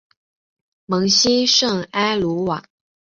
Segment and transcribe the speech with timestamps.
[0.87, 2.63] 蒙希圣埃卢瓦。